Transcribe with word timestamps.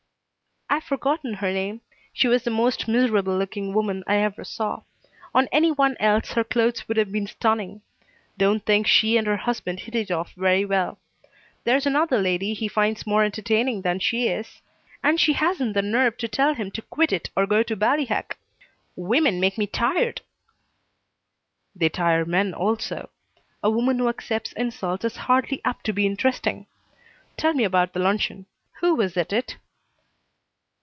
"I've 0.73 0.85
forgotten 0.85 1.33
her 1.33 1.51
name. 1.51 1.81
She 2.13 2.29
was 2.29 2.43
the 2.43 2.49
most 2.49 2.87
miserable 2.87 3.37
looking 3.37 3.73
woman 3.73 4.05
I 4.07 4.15
ever 4.19 4.45
saw. 4.45 4.83
On 5.35 5.49
any 5.51 5.69
one 5.69 5.97
else 5.99 6.31
her 6.31 6.45
clothes 6.45 6.87
would 6.87 6.95
have 6.95 7.11
been 7.11 7.27
stunning. 7.27 7.81
Don't 8.37 8.65
think 8.65 8.87
she 8.87 9.17
and 9.17 9.27
her 9.27 9.35
husband 9.35 9.81
hit 9.81 9.95
it 9.95 10.09
off 10.09 10.31
very 10.33 10.63
well. 10.63 10.97
There's 11.65 11.85
another 11.85 12.21
lady 12.21 12.53
he 12.53 12.69
finds 12.69 13.05
more 13.05 13.25
entertaining 13.25 13.81
than 13.81 13.99
she 13.99 14.29
is, 14.29 14.61
and 15.03 15.19
she 15.19 15.33
hasn't 15.33 15.73
the 15.73 15.81
nerve 15.81 16.15
to 16.19 16.29
tell 16.29 16.53
him 16.53 16.71
to 16.71 16.81
quit 16.83 17.11
it 17.11 17.29
or 17.35 17.45
go 17.45 17.63
to 17.63 17.75
Ballyhack. 17.75 18.37
Women 18.95 19.41
make 19.41 19.57
me 19.57 19.67
tired!" 19.67 20.21
"They 21.75 21.89
tire 21.89 22.23
men, 22.23 22.53
also. 22.53 23.09
A 23.61 23.69
woman 23.69 23.99
who 23.99 24.07
accepts 24.07 24.53
insult 24.53 25.03
is 25.03 25.17
hardly 25.27 25.59
apt 25.65 25.85
to 25.87 25.93
be 25.93 26.05
interesting. 26.05 26.65
Tell 27.35 27.53
me 27.53 27.65
about 27.65 27.91
the 27.91 27.99
luncheon. 27.99 28.45
Who 28.79 28.95
was 28.95 29.17
at 29.17 29.33
it?" 29.33 29.57